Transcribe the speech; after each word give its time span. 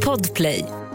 Podplay. 0.00 0.85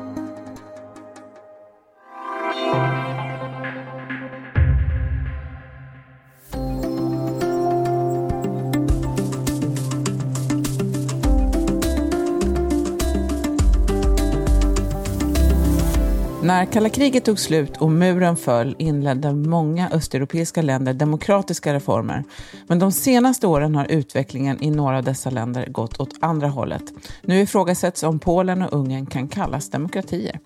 När 16.62 16.66
kalla 16.66 16.90
kriget 16.90 17.26
tog 17.26 17.40
slut 17.40 17.78
och 17.78 17.92
muren 17.92 18.38
föll 18.38 18.76
inledde 18.80 19.34
många 19.34 19.90
östeuropeiska 19.90 20.62
länder 20.62 20.94
demokratiska 20.94 21.74
reformer. 21.74 22.24
Men 22.68 22.80
de 22.80 22.92
senaste 22.92 23.48
åren 23.48 23.76
har 23.76 23.92
utvecklingen 23.92 24.64
i 24.64 24.72
några 24.72 24.98
av 24.98 25.04
dessa 25.04 25.30
länder 25.30 25.66
gått 25.66 26.00
åt 26.00 26.10
andra 26.20 26.48
hållet. 26.48 26.84
Nu 27.22 27.40
ifrågasätts 27.40 28.04
om 28.04 28.20
Polen 28.20 28.62
och 28.62 28.74
Ungern 28.74 29.06
kan 29.06 29.28
kallas 29.28 29.70
demokratier. 29.70 30.40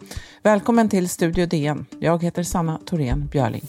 Välkommen 0.44 0.90
till 0.90 1.10
Studio 1.10 1.46
DN. 1.46 1.86
Jag 2.00 2.24
heter 2.24 2.44
Sanna 2.44 2.80
Thorén 2.86 3.28
Björling. 3.32 3.64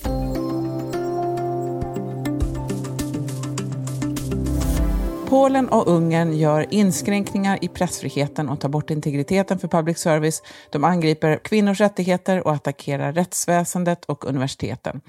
Polen 5.36 5.68
och 5.68 5.88
Ungern 5.88 6.32
gör 6.32 6.74
inskränkningar 6.74 7.58
i 7.64 7.68
pressfriheten 7.68 8.48
och 8.48 8.60
tar 8.60 8.68
bort 8.68 8.90
integriteten 8.90 9.58
för 9.58 9.68
public 9.68 9.98
service. 9.98 10.42
De 10.70 10.84
angriper 10.84 11.38
kvinnors 11.44 11.80
rättigheter 11.80 12.46
och 12.46 12.52
attackerar 12.52 13.12
rättsväsendet 13.12 14.04
och 14.04 14.24
universiteten. 14.24 15.00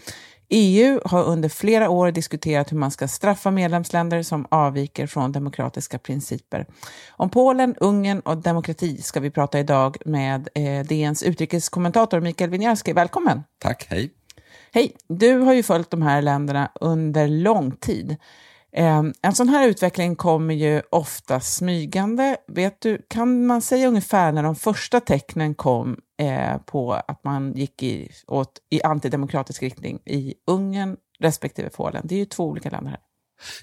EU 0.49 0.99
har 1.05 1.23
under 1.23 1.49
flera 1.49 1.89
år 1.89 2.11
diskuterat 2.11 2.71
hur 2.71 2.77
man 2.77 2.91
ska 2.91 3.07
straffa 3.07 3.51
medlemsländer 3.51 4.23
som 4.23 4.47
avviker 4.51 5.07
från 5.07 5.31
demokratiska 5.31 5.99
principer. 5.99 6.65
Om 7.09 7.29
Polen, 7.29 7.75
Ungern 7.77 8.19
och 8.19 8.37
demokrati 8.37 9.01
ska 9.01 9.19
vi 9.19 9.31
prata 9.31 9.59
idag 9.59 9.97
med 10.05 10.49
eh, 10.53 10.85
DNs 10.85 11.23
utrikeskommentator 11.23 12.19
Mikael 12.19 12.49
Winiarski. 12.49 12.93
Välkommen! 12.93 13.43
Tack, 13.59 13.87
hej! 13.89 14.11
Hej! 14.71 14.95
Du 15.07 15.37
har 15.37 15.53
ju 15.53 15.63
följt 15.63 15.89
de 15.89 16.01
här 16.01 16.21
länderna 16.21 16.71
under 16.75 17.27
lång 17.27 17.71
tid. 17.71 18.17
Ehm, 18.73 19.13
en 19.21 19.35
sån 19.35 19.49
här 19.49 19.67
utveckling 19.67 20.15
kommer 20.15 20.53
ju 20.53 20.81
ofta 20.89 21.39
smygande. 21.39 22.37
Vet 22.47 22.81
du, 22.81 23.01
kan 23.07 23.45
man 23.45 23.61
säga 23.61 23.87
ungefär 23.87 24.31
när 24.31 24.43
de 24.43 24.55
första 24.55 24.99
tecknen 24.99 25.55
kom 25.55 25.97
eh, 26.19 26.57
på 26.57 26.93
att 26.93 27.23
man 27.23 27.53
gick 27.53 27.83
i, 27.83 28.11
åt, 28.27 28.59
i 28.69 28.81
antidemokratisk 28.81 29.63
riktning 29.63 29.99
i 30.05 30.33
Ungern 30.47 30.97
respektive 31.19 31.69
Polen? 31.69 32.05
Det 32.07 32.15
är 32.15 32.19
ju 32.19 32.25
två 32.25 32.43
olika 32.43 32.69
länder 32.69 32.89
här. 32.91 32.99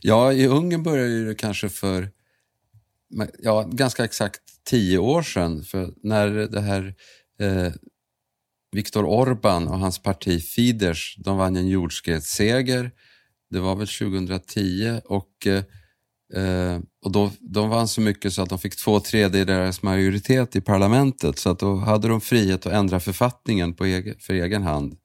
Ja, 0.00 0.32
i 0.32 0.46
Ungern 0.46 0.82
började 0.82 1.24
det 1.24 1.34
kanske 1.34 1.68
för 1.68 2.10
ja, 3.38 3.62
ganska 3.62 4.04
exakt 4.04 4.40
tio 4.64 4.98
år 4.98 5.22
sedan. 5.22 5.62
För 5.62 5.94
när 6.02 6.28
det 6.28 6.60
här 6.60 6.94
eh, 7.40 7.72
Viktor 8.72 9.04
Orban 9.04 9.68
och 9.68 9.78
hans 9.78 9.98
parti 9.98 10.42
Fidesz, 10.42 11.14
de 11.18 11.36
vann 11.36 11.56
en 11.56 11.68
jordskredsseger 11.68 12.90
det 13.54 13.60
var 13.60 13.76
väl 13.76 13.88
2010 13.88 15.00
och, 15.04 15.46
eh, 15.46 16.80
och 17.04 17.12
då, 17.12 17.30
de 17.40 17.68
vann 17.68 17.88
så 17.88 18.00
mycket 18.00 18.32
så 18.32 18.42
att 18.42 18.48
de 18.48 18.58
fick 18.58 18.76
två 18.76 19.00
tredjedelars 19.00 19.82
majoritet 19.82 20.56
i 20.56 20.60
parlamentet 20.60 21.38
så 21.38 21.50
att 21.50 21.58
då 21.58 21.76
hade 21.76 22.08
de 22.08 22.20
frihet 22.20 22.66
att 22.66 22.72
ändra 22.72 23.00
författningen 23.00 23.74
på 23.74 23.84
egen, 23.84 24.14
för 24.18 24.34
egen 24.34 24.62
hand. 24.62 24.96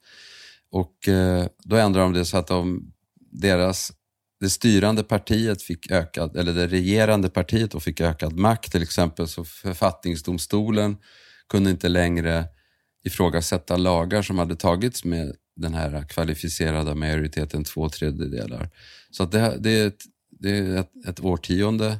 Och 0.71 1.07
eh, 1.07 1.45
då 1.63 1.75
ändrade 1.75 2.05
de 2.05 2.13
det 2.13 2.25
så 2.25 2.37
att 2.37 2.47
de, 2.47 2.91
deras, 3.31 3.91
det 4.39 4.49
styrande 4.49 5.03
partiet 5.03 5.61
fick 5.61 5.91
ökad, 5.91 6.35
eller 6.35 6.53
det 6.53 6.67
regerande 6.67 7.29
partiet 7.29 7.71
då 7.71 7.79
fick 7.79 8.01
ökad 8.01 8.33
makt 8.33 8.71
till 8.71 8.83
exempel 8.83 9.27
så 9.27 9.45
författningsdomstolen 9.45 10.97
kunde 11.49 11.69
inte 11.69 11.89
längre 11.89 12.45
ifrågasätta 13.05 13.77
lagar 13.77 14.21
som 14.21 14.39
hade 14.39 14.55
tagits 14.55 15.05
med 15.05 15.35
den 15.59 15.73
här 15.73 16.05
kvalificerade 16.09 16.95
majoriteten, 16.95 17.63
två 17.63 17.89
tredjedelar. 17.89 18.69
Så 19.11 19.23
att 19.23 19.31
det, 19.31 19.57
det 19.59 19.69
är, 19.69 19.87
ett, 19.87 20.03
det 20.39 20.57
är 20.57 20.77
ett, 20.77 20.91
ett 21.07 21.19
årtionde 21.19 21.99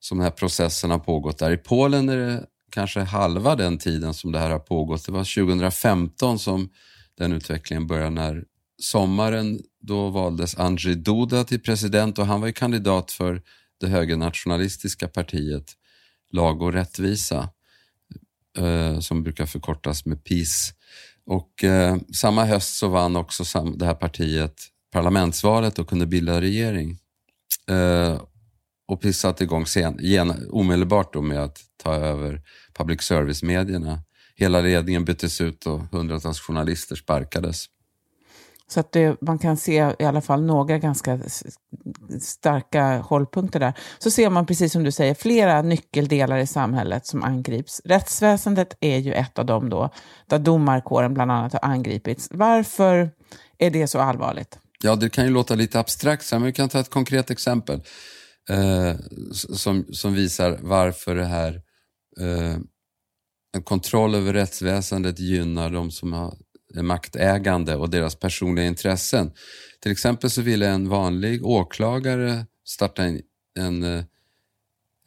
som 0.00 0.18
den 0.18 0.24
här 0.24 0.30
processen 0.30 0.90
har 0.90 0.98
pågått 0.98 1.38
där. 1.38 1.50
I 1.50 1.56
Polen 1.56 2.08
är 2.08 2.16
det 2.16 2.46
kanske 2.70 3.00
halva 3.00 3.56
den 3.56 3.78
tiden 3.78 4.14
som 4.14 4.32
det 4.32 4.38
här 4.38 4.50
har 4.50 4.58
pågått. 4.58 5.06
Det 5.06 5.12
var 5.12 5.44
2015 5.44 6.38
som 6.38 6.68
den 7.18 7.32
utvecklingen 7.32 7.86
började 7.86 8.10
när 8.10 8.44
sommaren 8.82 9.60
då 9.80 10.08
valdes 10.08 10.58
Andrzej 10.58 10.94
Duda 10.94 11.44
till 11.44 11.60
president 11.60 12.18
och 12.18 12.26
han 12.26 12.40
var 12.40 12.46
ju 12.46 12.52
kandidat 12.52 13.12
för 13.12 13.42
det 13.80 13.86
högernationalistiska 13.86 15.08
partiet 15.08 15.76
Lag 16.32 16.62
och 16.62 16.72
rättvisa 16.72 17.48
eh, 18.58 19.00
som 19.00 19.22
brukar 19.22 19.46
förkortas 19.46 20.06
med 20.06 20.24
PIS. 20.24 20.74
Och 21.26 21.64
eh, 21.64 21.96
samma 22.14 22.44
höst 22.44 22.76
så 22.76 22.88
vann 22.88 23.16
också 23.16 23.44
sam, 23.44 23.78
det 23.78 23.86
här 23.86 23.94
partiet 23.94 24.60
parlamentsvalet 24.92 25.78
och 25.78 25.88
kunde 25.88 26.06
bilda 26.06 26.40
regering. 26.40 26.98
Eh, 27.68 28.22
och 28.88 29.00
precis 29.00 29.20
satte 29.20 29.44
igång 29.44 29.66
sen, 29.66 29.96
gen, 30.00 30.48
omedelbart 30.50 31.12
då 31.12 31.22
med 31.22 31.38
att 31.38 31.58
ta 31.82 31.94
över 31.94 32.42
public 32.74 33.02
service-medierna. 33.02 34.02
Hela 34.36 34.60
ledningen 34.60 35.04
byttes 35.04 35.40
ut 35.40 35.66
och 35.66 35.80
hundratals 35.80 36.40
journalister 36.40 36.96
sparkades. 36.96 37.64
Så 38.70 38.80
att 38.80 38.92
det, 38.92 39.16
man 39.20 39.38
kan 39.38 39.56
se 39.56 39.92
i 39.98 40.04
alla 40.04 40.20
fall 40.20 40.42
några 40.42 40.78
ganska 40.78 41.20
starka 42.20 42.98
hållpunkter 42.98 43.60
där. 43.60 43.72
Så 43.98 44.10
ser 44.10 44.30
man, 44.30 44.46
precis 44.46 44.72
som 44.72 44.84
du 44.84 44.92
säger, 44.92 45.14
flera 45.14 45.62
nyckeldelar 45.62 46.38
i 46.38 46.46
samhället 46.46 47.06
som 47.06 47.22
angrips. 47.22 47.80
Rättsväsendet 47.84 48.76
är 48.80 48.98
ju 48.98 49.12
ett 49.12 49.38
av 49.38 49.46
dem 49.46 49.68
då, 49.68 49.90
där 50.26 50.38
domarkåren 50.38 51.14
bland 51.14 51.32
annat 51.32 51.52
har 51.52 51.64
angripits. 51.64 52.28
Varför 52.30 53.10
är 53.58 53.70
det 53.70 53.86
så 53.86 53.98
allvarligt? 53.98 54.58
Ja, 54.82 54.96
det 54.96 55.10
kan 55.10 55.24
ju 55.24 55.30
låta 55.30 55.54
lite 55.54 55.80
abstrakt, 55.80 56.32
men 56.32 56.42
vi 56.42 56.52
kan 56.52 56.68
ta 56.68 56.80
ett 56.80 56.90
konkret 56.90 57.30
exempel 57.30 57.82
eh, 58.50 58.94
som, 59.32 59.84
som 59.92 60.14
visar 60.14 60.58
varför 60.62 61.14
det 61.14 61.24
här 61.24 61.62
eh, 62.20 62.56
en 63.52 63.62
kontroll 63.62 64.14
över 64.14 64.32
rättsväsendet 64.32 65.18
gynnar 65.18 65.70
de 65.70 65.90
som 65.90 66.12
har 66.12 66.34
Eh, 66.76 66.82
maktägande 66.82 67.76
och 67.76 67.90
deras 67.90 68.14
personliga 68.14 68.66
intressen. 68.66 69.32
Till 69.80 69.92
exempel 69.92 70.30
så 70.30 70.42
ville 70.42 70.68
en 70.68 70.88
vanlig 70.88 71.46
åklagare 71.46 72.46
starta 72.64 73.04
en, 73.04 73.20
en 73.58 73.84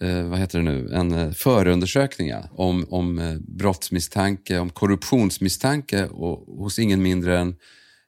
eh, 0.02 0.28
vad 0.30 0.40
heter 0.40 0.60
det 0.60 0.66
nu, 0.66 0.94
en 0.94 1.12
eh, 1.12 1.32
förundersökning 1.32 2.34
om, 2.52 2.86
om 2.90 3.40
brottsmisstanke, 3.48 4.60
om 4.60 4.70
korruptionsmisstanke 4.70 6.06
och, 6.06 6.58
hos 6.58 6.80
ingen 6.80 7.02
mindre 7.02 7.40
än 7.40 7.56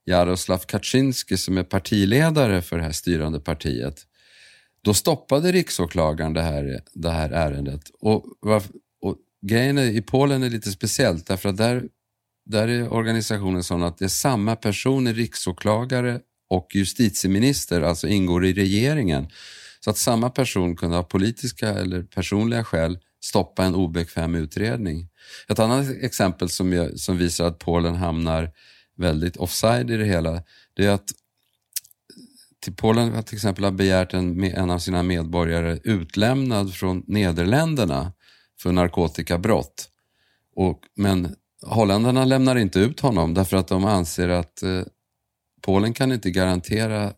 Jaroslav 0.05 0.57
Kaczynski 0.57 1.37
som 1.37 1.57
är 1.57 1.63
partiledare 1.63 2.61
för 2.61 2.77
det 2.77 2.83
här 2.83 2.91
styrande 2.91 3.39
partiet. 3.39 4.01
Då 4.81 4.93
stoppade 4.93 5.51
riksåklagaren 5.51 6.33
det 6.33 6.41
här, 6.41 6.79
det 6.93 7.09
här 7.09 7.29
ärendet. 7.29 7.81
Och, 7.99 8.25
och 9.01 9.17
grejen 9.41 9.77
i 9.77 10.01
Polen 10.01 10.43
är 10.43 10.49
lite 10.49 10.71
speciellt 10.71 11.27
därför 11.27 11.49
att 11.49 11.57
där 11.57 11.83
där 12.45 12.67
är 12.67 12.93
organisationen 12.93 13.63
sån 13.63 13.83
att 13.83 13.97
det 13.97 14.05
är 14.05 14.09
samma 14.09 14.55
personer, 14.55 15.13
riksåklagare 15.13 16.19
och 16.49 16.67
justitieminister, 16.73 17.81
alltså 17.81 18.07
ingår 18.07 18.45
i 18.45 18.53
regeringen. 18.53 19.27
Så 19.79 19.89
att 19.89 19.97
samma 19.97 20.29
person 20.29 20.75
kunde 20.75 20.95
ha 20.95 21.03
politiska 21.03 21.69
eller 21.69 22.03
personliga 22.03 22.63
skäl 22.63 22.99
stoppa 23.23 23.65
en 23.65 23.75
obekväm 23.75 24.35
utredning. 24.35 25.09
Ett 25.47 25.59
annat 25.59 25.85
exempel 26.01 26.49
som, 26.49 26.73
jag, 26.73 26.99
som 26.99 27.17
visar 27.17 27.45
att 27.45 27.59
Polen 27.59 27.95
hamnar 27.95 28.51
väldigt 28.97 29.37
offside 29.37 29.91
i 29.91 29.97
det 29.97 30.05
hela, 30.05 30.43
det 30.73 30.85
är 30.85 30.91
att 30.91 31.11
till 32.59 32.75
Polen 32.75 33.11
har 33.11 33.21
till 33.21 33.35
exempel 33.35 33.63
har 33.63 33.71
begärt 33.71 34.13
en, 34.13 34.43
en 34.43 34.69
av 34.69 34.79
sina 34.79 35.03
medborgare 35.03 35.79
utlämnad 35.83 36.73
från 36.73 37.03
Nederländerna 37.07 38.13
för 38.59 38.71
narkotikabrott. 38.71 39.89
Och, 40.55 40.81
men 40.95 41.35
holländarna 41.65 42.25
lämnar 42.25 42.55
inte 42.55 42.79
ut 42.79 42.99
honom 42.99 43.33
därför 43.33 43.57
att 43.57 43.67
de 43.67 43.85
anser 43.85 44.29
att 44.29 44.63
eh, 44.63 44.81
Polen 45.61 45.93
kan 45.93 46.11
inte 46.11 46.31
garantera 46.31 47.13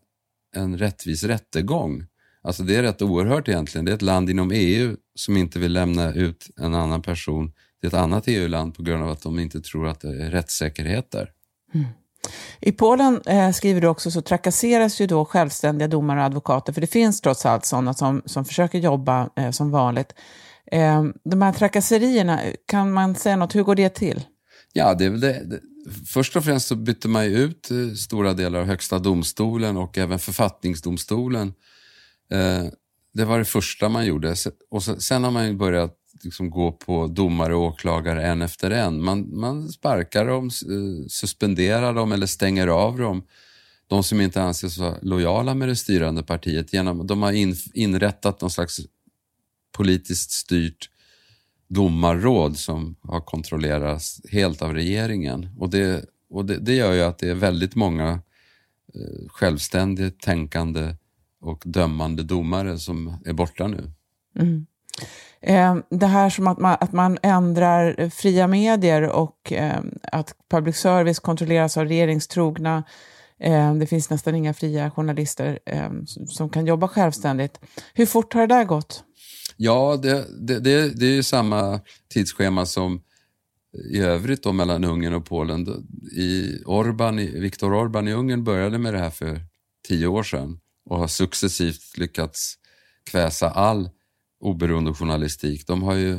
en 0.56 0.78
rättvis 0.78 1.24
rättegång. 1.24 2.06
Alltså 2.42 2.62
det 2.62 2.76
är 2.76 2.82
rätt 2.82 3.02
oerhört 3.02 3.48
egentligen. 3.48 3.84
Det 3.84 3.92
är 3.92 3.94
ett 3.94 4.02
land 4.02 4.30
inom 4.30 4.50
EU 4.54 4.96
som 5.14 5.36
inte 5.36 5.58
vill 5.58 5.72
lämna 5.72 6.12
ut 6.12 6.50
en 6.60 6.74
annan 6.74 7.02
person 7.02 7.52
till 7.80 7.88
ett 7.88 7.94
annat 7.94 8.24
EU-land 8.26 8.74
på 8.74 8.82
grund 8.82 9.02
av 9.02 9.10
att 9.10 9.22
de 9.22 9.38
inte 9.38 9.60
tror 9.60 9.88
att 9.88 10.00
det 10.00 10.08
är 10.08 10.30
rättssäkerhet 10.30 11.10
där. 11.10 11.30
Mm. 11.74 11.86
I 12.60 12.72
Polen, 12.72 13.20
eh, 13.26 13.50
skriver 13.50 13.80
du 13.80 13.88
också, 13.88 14.10
så 14.10 14.22
trakasseras 14.22 15.00
ju 15.00 15.06
då 15.06 15.24
självständiga 15.24 15.88
domare 15.88 16.20
och 16.20 16.26
advokater, 16.26 16.72
för 16.72 16.80
det 16.80 16.86
finns 16.86 17.20
trots 17.20 17.46
allt 17.46 17.64
sådana 17.64 17.94
som, 17.94 18.22
som 18.24 18.44
försöker 18.44 18.78
jobba 18.78 19.30
eh, 19.36 19.50
som 19.50 19.70
vanligt. 19.70 20.14
Eh, 20.72 21.04
de 21.24 21.42
här 21.42 21.52
trakasserierna, 21.52 22.40
kan 22.66 22.92
man 22.92 23.14
säga 23.14 23.36
något, 23.36 23.54
hur 23.54 23.62
går 23.62 23.74
det 23.74 23.88
till? 23.88 24.24
Ja, 24.72 24.94
det 24.94 25.04
är 25.04 25.10
väl 25.10 25.20
det. 25.20 25.60
Först 26.06 26.36
och 26.36 26.44
främst 26.44 26.68
så 26.68 26.76
bytte 26.76 27.08
man 27.08 27.24
ju 27.24 27.38
ut 27.38 27.70
eh, 27.70 27.92
stora 27.94 28.34
delar 28.34 28.60
av 28.60 28.66
Högsta 28.66 28.98
domstolen 28.98 29.76
och 29.76 29.98
även 29.98 30.18
författningsdomstolen. 30.18 31.54
Eh, 32.30 32.66
det 33.14 33.24
var 33.24 33.38
det 33.38 33.44
första 33.44 33.88
man 33.88 34.06
gjorde. 34.06 34.34
Och 34.70 34.82
sen 34.82 35.24
har 35.24 35.30
man 35.30 35.46
ju 35.46 35.54
börjat 35.54 35.94
liksom 36.22 36.50
gå 36.50 36.72
på 36.72 37.06
domare 37.06 37.54
och 37.54 37.62
åklagare 37.62 38.26
en 38.26 38.42
efter 38.42 38.70
en. 38.70 39.02
Man, 39.02 39.38
man 39.40 39.68
sparkar 39.68 40.26
dem, 40.26 40.46
eh, 40.46 41.06
suspenderar 41.08 41.94
dem 41.94 42.12
eller 42.12 42.26
stänger 42.26 42.66
av 42.66 42.98
dem. 42.98 43.22
De 43.86 44.04
som 44.04 44.20
inte 44.20 44.42
anses 44.42 44.78
vara 44.78 44.98
lojala 45.02 45.54
med 45.54 45.68
det 45.68 45.76
styrande 45.76 46.22
partiet. 46.22 46.72
Genom, 46.72 47.06
de 47.06 47.22
har 47.22 47.32
in, 47.32 47.56
inrättat 47.74 48.40
någon 48.40 48.50
slags 48.50 48.80
politiskt 49.72 50.30
styrt 50.30 50.90
domarråd 51.68 52.56
som 52.56 52.96
har 53.02 53.20
kontrollerats 53.20 54.20
helt 54.30 54.62
av 54.62 54.74
regeringen. 54.74 55.48
Och 55.58 55.70
det, 55.70 56.04
och 56.30 56.44
det, 56.44 56.58
det 56.58 56.74
gör 56.74 56.92
ju 56.92 57.02
att 57.02 57.18
det 57.18 57.28
är 57.28 57.34
väldigt 57.34 57.74
många 57.74 58.08
eh, 58.94 59.28
självständigt 59.28 60.20
tänkande 60.20 60.94
och 61.40 61.62
dömande 61.64 62.22
domare 62.22 62.78
som 62.78 63.16
är 63.24 63.32
borta 63.32 63.66
nu. 63.66 63.92
Mm. 64.38 64.66
Eh, 65.40 65.76
det 65.90 66.06
här 66.06 66.30
som 66.30 66.46
att 66.46 66.58
man, 66.58 66.76
att 66.80 66.92
man 66.92 67.18
ändrar 67.22 67.94
eh, 67.98 68.10
fria 68.10 68.46
medier 68.46 69.02
och 69.02 69.52
eh, 69.52 69.80
att 70.02 70.34
public 70.50 70.76
service 70.76 71.18
kontrolleras 71.18 71.76
av 71.76 71.84
regeringstrogna 71.84 72.84
det 73.80 73.86
finns 73.86 74.10
nästan 74.10 74.34
inga 74.34 74.54
fria 74.54 74.90
journalister 74.90 75.58
som 76.26 76.48
kan 76.48 76.66
jobba 76.66 76.88
självständigt. 76.88 77.60
Hur 77.94 78.06
fort 78.06 78.34
har 78.34 78.40
det 78.40 78.54
där 78.54 78.64
gått? 78.64 79.04
Ja, 79.60 79.96
det, 80.02 80.26
det, 80.38 80.60
det, 80.60 80.88
det 80.88 81.06
är 81.06 81.14
ju 81.14 81.22
samma 81.22 81.80
tidsschema 82.08 82.66
som 82.66 83.02
i 83.92 83.98
övrigt 83.98 84.42
då 84.42 84.52
mellan 84.52 84.84
Ungern 84.84 85.14
och 85.14 85.26
Polen. 85.26 85.66
I 86.12 86.62
Orban, 86.66 87.16
Viktor 87.16 87.74
Orban 87.74 88.08
i 88.08 88.12
Ungern 88.12 88.44
började 88.44 88.78
med 88.78 88.94
det 88.94 88.98
här 88.98 89.10
för 89.10 89.40
tio 89.88 90.06
år 90.06 90.22
sedan 90.22 90.60
och 90.84 90.98
har 90.98 91.08
successivt 91.08 91.98
lyckats 91.98 92.54
kväsa 93.10 93.50
all 93.50 93.90
oberoende 94.40 94.94
journalistik. 94.94 95.66
De 95.66 95.82
har 95.82 95.94
ju 95.94 96.18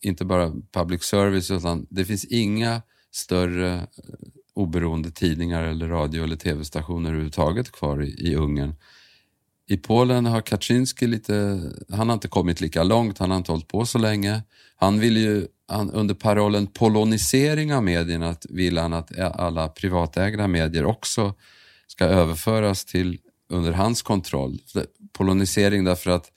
inte 0.00 0.24
bara 0.24 0.52
public 0.72 1.02
service 1.02 1.50
utan 1.50 1.86
det 1.90 2.04
finns 2.04 2.24
inga 2.24 2.82
större 3.10 3.74
eh, 3.74 3.82
oberoende 4.54 5.10
tidningar 5.10 5.62
eller 5.62 5.88
radio 5.88 6.24
eller 6.24 6.36
tv-stationer 6.36 7.10
överhuvudtaget 7.10 7.72
kvar 7.72 8.02
i, 8.02 8.08
i 8.08 8.34
Ungern. 8.34 8.74
I 9.70 9.76
Polen 9.76 10.26
har 10.26 10.40
Kaczynski 10.40 11.06
lite, 11.06 11.60
han 11.92 12.08
har 12.08 12.14
inte 12.14 12.28
kommit 12.28 12.60
lika 12.60 12.82
långt, 12.82 13.18
han 13.18 13.30
har 13.30 13.38
inte 13.38 13.52
hållit 13.52 13.68
på 13.68 13.86
så 13.86 13.98
länge. 13.98 14.42
Han 14.76 15.00
vill 15.00 15.16
ju, 15.16 15.46
han, 15.68 15.90
under 15.90 16.14
parollen 16.14 16.66
polonisering 16.66 17.74
av 17.74 17.82
medierna, 17.82 18.36
vill 18.48 18.78
han 18.78 18.92
att 18.92 19.18
alla 19.18 19.68
privatägda 19.68 20.48
medier 20.48 20.84
också 20.84 21.34
ska 21.86 22.04
överföras 22.04 22.84
till 22.84 23.18
under 23.48 23.72
hans 23.72 24.02
kontroll. 24.02 24.58
Polonisering 25.12 25.84
därför 25.84 26.10
att 26.10 26.32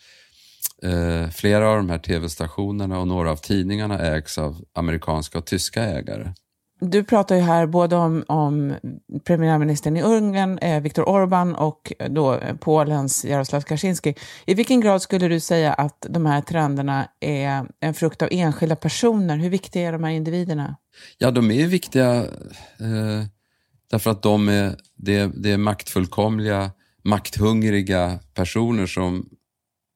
eh, 0.84 1.30
flera 1.30 1.70
av 1.70 1.78
de 1.78 1.90
här 1.90 1.98
tv-stationerna 1.98 3.00
och 3.00 3.08
några 3.08 3.32
av 3.32 3.36
tidningarna 3.36 4.00
ägs 4.00 4.38
av 4.38 4.66
amerikanska 4.74 5.38
och 5.38 5.46
tyska 5.46 5.84
ägare. 5.84 6.34
Du 6.86 7.04
pratar 7.04 7.36
ju 7.36 7.42
här 7.42 7.66
både 7.66 7.96
om, 7.96 8.24
om 8.28 8.76
premiärministern 9.24 9.98
i 9.98 10.02
Ungern, 10.02 10.58
eh, 10.58 10.82
Viktor 10.82 11.04
Orbán 11.04 11.56
och 11.56 11.94
eh, 12.00 12.12
då 12.12 12.36
eh, 12.36 12.56
Polens 12.56 13.26
Jaroslav 13.26 13.62
Kaczynski. 13.62 14.16
I 14.46 14.54
vilken 14.54 14.82
grad 14.82 15.02
skulle 15.02 15.28
du 15.28 15.40
säga 15.40 15.74
att 15.74 16.06
de 16.10 16.26
här 16.26 16.42
trenderna 16.42 17.08
är 17.20 17.66
en 17.80 17.94
frukt 17.94 18.22
av 18.22 18.28
enskilda 18.32 18.76
personer? 18.76 19.38
Hur 19.38 19.50
viktiga 19.50 19.88
är 19.88 19.92
de 19.92 20.04
här 20.04 20.12
individerna? 20.12 20.76
Ja, 21.18 21.32
de 21.32 21.52
är 21.52 21.68
viktiga 21.68 22.16
eh, 22.16 23.26
därför 23.92 24.12
att 24.12 24.24
de 24.24 24.50
är, 24.50 24.76
det, 24.96 25.32
det 25.36 25.52
är 25.52 25.58
maktfullkomliga, 25.58 26.72
makthungriga 27.04 28.20
personer 28.34 28.86
som 28.86 29.30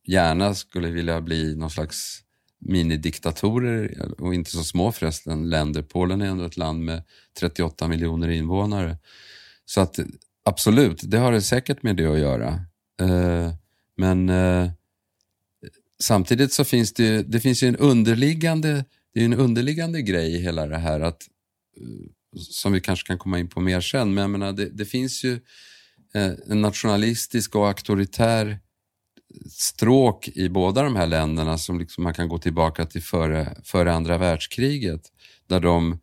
gärna 0.08 0.54
skulle 0.54 0.88
vilja 0.88 1.22
bli 1.22 1.56
någon 1.56 1.70
slags 1.70 2.25
minidiktatorer 2.66 4.12
och 4.22 4.34
inte 4.34 4.52
så 4.52 4.64
små 4.64 4.92
förresten 4.92 5.50
länder. 5.50 5.82
Polen 5.82 6.22
är 6.22 6.26
ändå 6.26 6.46
ett 6.46 6.58
land 6.58 6.84
med 6.84 7.04
38 7.40 7.88
miljoner 7.88 8.30
invånare. 8.30 8.98
Så 9.66 9.82
att 9.82 10.00
absolut, 10.46 11.02
det 11.04 11.18
har 11.18 11.32
det 11.32 11.42
säkert 11.42 11.84
med 11.84 11.96
det 11.96 12.06
att 12.06 12.20
göra. 12.20 12.48
Eh, 13.02 13.54
men 13.98 14.30
eh, 14.30 14.70
samtidigt 16.00 16.54
så 16.54 16.64
finns 16.64 16.94
det, 16.94 17.22
det 17.22 17.40
finns 17.40 17.64
ju 17.64 17.68
en 17.68 17.76
underliggande, 17.76 18.86
det 19.14 19.22
är 19.22 19.26
en 19.26 19.34
underliggande 19.34 20.02
grej 20.02 20.36
i 20.36 20.38
hela 20.38 20.66
det 20.66 20.78
här 20.78 21.00
att, 21.00 21.28
eh, 21.78 22.10
som 22.38 22.74
vi 22.74 22.82
kanske 22.82 23.08
kan 23.08 23.18
komma 23.18 23.40
in 23.40 23.50
på 23.50 23.62
mer 23.62 23.82
sen, 23.82 24.14
men 24.14 24.22
jag 24.22 24.30
menar, 24.30 24.54
det, 24.54 24.70
det 24.70 24.86
finns 24.86 25.24
ju 25.24 25.40
en 26.48 26.62
nationalistisk 26.62 27.56
och 27.56 27.68
auktoritär 27.68 28.60
stråk 29.50 30.28
i 30.28 30.50
båda 30.50 30.84
de 30.84 30.96
här 30.96 31.08
länderna 31.08 31.58
som 31.58 31.80
liksom 31.80 32.04
man 32.04 32.14
kan 32.14 32.30
gå 32.30 32.38
tillbaka 32.38 32.86
till 32.86 33.02
före, 33.02 33.58
före 33.64 33.94
andra 33.94 34.18
världskriget. 34.18 35.02
Där, 35.48 35.60
de, 35.60 36.00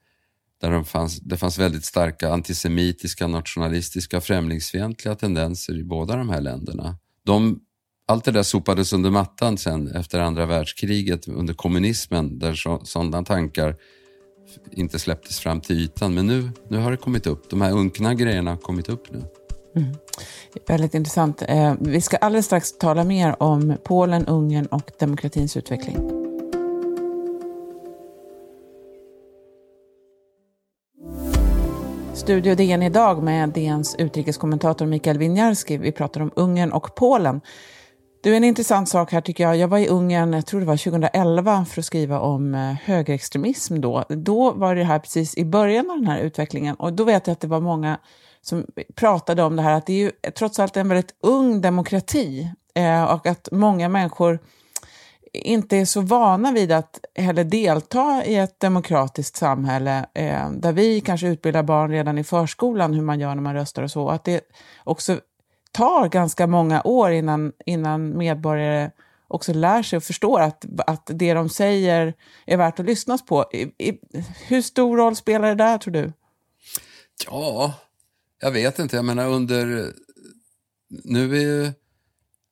där 0.60 0.70
de 0.70 0.84
fanns, 0.84 1.20
det 1.20 1.36
fanns 1.36 1.58
väldigt 1.58 1.84
starka 1.84 2.32
antisemitiska, 2.32 3.26
nationalistiska, 3.26 4.20
främlingsfientliga 4.20 5.14
tendenser 5.14 5.78
i 5.78 5.84
båda 5.84 6.16
de 6.16 6.28
här 6.28 6.40
länderna. 6.40 6.96
De, 7.24 7.60
allt 8.06 8.24
det 8.24 8.30
där 8.30 8.42
sopades 8.42 8.92
under 8.92 9.10
mattan 9.10 9.58
sen 9.58 9.88
efter 9.88 10.20
andra 10.20 10.46
världskriget 10.46 11.28
under 11.28 11.54
kommunismen 11.54 12.38
där 12.38 12.54
så, 12.54 12.80
sådana 12.84 13.24
tankar 13.24 13.76
inte 14.72 14.98
släpptes 14.98 15.40
fram 15.40 15.60
till 15.60 15.78
ytan. 15.80 16.14
Men 16.14 16.26
nu, 16.26 16.50
nu 16.68 16.78
har 16.78 16.90
det 16.90 16.96
kommit 16.96 17.26
upp. 17.26 17.50
De 17.50 17.60
här 17.60 17.72
unkna 17.72 18.14
grejerna 18.14 18.50
har 18.50 18.56
kommit 18.56 18.88
upp 18.88 19.12
nu. 19.12 19.22
Mm. 19.76 19.94
Väldigt 20.66 20.94
intressant. 20.94 21.42
Eh, 21.48 21.74
vi 21.80 22.00
ska 22.00 22.16
alldeles 22.16 22.46
strax 22.46 22.78
tala 22.78 23.04
mer 23.04 23.42
om 23.42 23.76
Polen, 23.84 24.26
Ungern 24.26 24.66
och 24.66 24.90
demokratins 24.98 25.56
utveckling. 25.56 26.22
Studio 32.14 32.54
DN 32.54 32.82
idag 32.82 33.22
med 33.22 33.48
DNs 33.48 33.96
utrikeskommentator 33.98 34.86
Mikael 34.86 35.18
Winiarski. 35.18 35.76
Vi 35.76 35.92
pratar 35.92 36.20
om 36.20 36.30
Ungern 36.36 36.72
och 36.72 36.94
Polen. 36.94 37.40
Du, 38.22 38.36
en 38.36 38.44
intressant 38.44 38.88
sak 38.88 39.12
här 39.12 39.20
tycker 39.20 39.44
jag. 39.44 39.56
Jag 39.56 39.68
var 39.68 39.78
i 39.78 39.88
Ungern, 39.88 40.32
jag 40.32 40.46
tror 40.46 40.60
det 40.60 40.66
var 40.66 40.76
2011, 40.76 41.64
för 41.64 41.80
att 41.80 41.84
skriva 41.84 42.20
om 42.20 42.54
eh, 42.54 42.60
högerextremism 42.60 43.80
då. 43.80 44.04
Då 44.08 44.50
var 44.52 44.74
det 44.74 44.84
här 44.84 44.98
precis 44.98 45.36
i 45.36 45.44
början 45.44 45.90
av 45.90 45.96
den 45.96 46.06
här 46.06 46.20
utvecklingen 46.20 46.74
och 46.74 46.92
då 46.92 47.04
vet 47.04 47.26
jag 47.26 47.32
att 47.32 47.40
det 47.40 47.48
var 47.48 47.60
många 47.60 47.98
som 48.42 48.66
pratade 48.94 49.42
om 49.42 49.56
det 49.56 49.62
här 49.62 49.74
att 49.74 49.86
det 49.86 49.92
är 49.92 50.04
ju 50.04 50.10
trots 50.34 50.58
allt 50.58 50.76
en 50.76 50.88
väldigt 50.88 51.14
ung 51.20 51.60
demokrati 51.60 52.50
eh, 52.74 53.04
och 53.04 53.26
att 53.26 53.48
många 53.52 53.88
människor 53.88 54.38
inte 55.32 55.76
är 55.76 55.84
så 55.84 56.00
vana 56.00 56.52
vid 56.52 56.72
att 56.72 57.04
heller 57.14 57.44
delta 57.44 58.24
i 58.24 58.36
ett 58.36 58.60
demokratiskt 58.60 59.36
samhälle 59.36 60.06
eh, 60.14 60.50
där 60.50 60.72
vi 60.72 61.00
kanske 61.00 61.28
utbildar 61.28 61.62
barn 61.62 61.90
redan 61.90 62.18
i 62.18 62.24
förskolan 62.24 62.94
hur 62.94 63.02
man 63.02 63.20
gör 63.20 63.34
när 63.34 63.42
man 63.42 63.54
röstar 63.54 63.82
och 63.82 63.90
så. 63.90 64.08
Att 64.08 64.24
det 64.24 64.40
också 64.84 65.20
tar 65.72 66.08
ganska 66.08 66.46
många 66.46 66.82
år 66.82 67.10
innan, 67.10 67.52
innan 67.66 68.18
medborgare 68.18 68.90
också 69.28 69.52
lär 69.52 69.82
sig 69.82 69.96
och 69.96 70.02
förstår 70.02 70.40
att, 70.40 70.64
att 70.86 71.10
det 71.12 71.34
de 71.34 71.48
säger 71.48 72.14
är 72.46 72.56
värt 72.56 72.80
att 72.80 72.86
lyssnas 72.86 73.26
på. 73.26 73.44
I, 73.52 73.62
i, 73.62 73.98
hur 74.46 74.62
stor 74.62 74.96
roll 74.96 75.16
spelar 75.16 75.48
det 75.48 75.54
där, 75.54 75.78
tror 75.78 75.92
du? 75.92 76.12
Ja, 77.26 77.74
jag 78.42 78.50
vet 78.50 78.78
inte, 78.78 78.96
jag 78.96 79.04
menar 79.04 79.28
under... 79.28 79.92
Nu 80.88 81.36
är 81.36 81.40
ju 81.40 81.72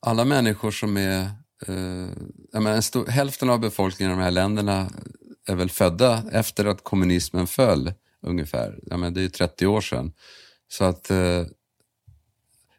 alla 0.01 0.25
människor 0.25 0.71
som 0.71 0.97
är... 0.97 1.21
Eh, 1.67 2.09
jag 2.51 2.63
menar, 2.63 2.81
stor, 2.81 3.07
hälften 3.07 3.49
av 3.49 3.59
befolkningen 3.59 4.13
i 4.13 4.15
de 4.15 4.23
här 4.23 4.31
länderna 4.31 4.89
är 5.47 5.55
väl 5.55 5.69
födda 5.69 6.23
efter 6.31 6.65
att 6.65 6.83
kommunismen 6.83 7.47
föll 7.47 7.93
ungefär. 8.21 8.79
Jag 8.83 8.99
menar, 8.99 9.11
det 9.11 9.19
är 9.19 9.23
ju 9.23 9.29
30 9.29 9.67
år 9.67 9.81
sedan. 9.81 10.13
Så 10.67 10.83
att 10.83 11.11
eh, 11.11 11.45